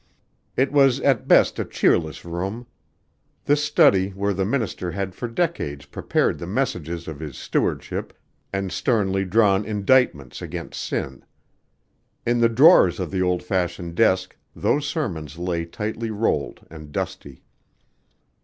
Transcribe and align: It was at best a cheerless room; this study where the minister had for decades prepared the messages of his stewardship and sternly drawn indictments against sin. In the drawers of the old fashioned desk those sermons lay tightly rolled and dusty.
It 0.57 0.71
was 0.71 0.99
at 1.01 1.27
best 1.27 1.59
a 1.59 1.63
cheerless 1.63 2.25
room; 2.25 2.65
this 3.45 3.63
study 3.63 4.09
where 4.09 4.33
the 4.33 4.45
minister 4.47 4.89
had 4.89 5.13
for 5.13 5.27
decades 5.27 5.85
prepared 5.85 6.39
the 6.39 6.47
messages 6.47 7.07
of 7.07 7.19
his 7.19 7.37
stewardship 7.37 8.11
and 8.51 8.71
sternly 8.71 9.25
drawn 9.25 9.63
indictments 9.63 10.41
against 10.41 10.81
sin. 10.83 11.23
In 12.25 12.39
the 12.39 12.49
drawers 12.49 12.99
of 12.99 13.11
the 13.11 13.21
old 13.21 13.43
fashioned 13.43 13.93
desk 13.93 14.35
those 14.55 14.87
sermons 14.87 15.37
lay 15.37 15.65
tightly 15.65 16.09
rolled 16.09 16.65
and 16.71 16.91
dusty. 16.91 17.43